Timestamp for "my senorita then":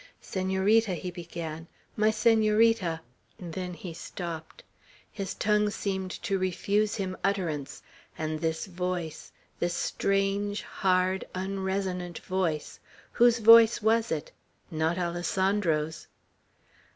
1.95-3.75